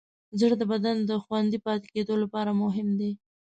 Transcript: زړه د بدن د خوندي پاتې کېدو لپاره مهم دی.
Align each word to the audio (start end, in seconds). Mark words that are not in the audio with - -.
زړه 0.39 0.55
د 0.61 0.63
بدن 0.71 0.97
د 1.09 1.11
خوندي 1.23 1.59
پاتې 1.65 1.87
کېدو 1.93 2.13
لپاره 2.23 2.51
مهم 2.63 2.89
دی. 2.99 3.11